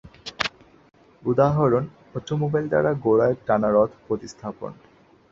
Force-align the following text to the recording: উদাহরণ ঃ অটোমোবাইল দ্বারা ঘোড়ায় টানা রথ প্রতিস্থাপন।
উদাহরণ 1.23 1.83
ঃ 1.85 1.91
অটোমোবাইল 2.17 2.65
দ্বারা 2.69 2.91
ঘোড়ায় 3.03 3.35
টানা 3.47 3.69
রথ 3.71 3.91
প্রতিস্থাপন। 4.05 4.71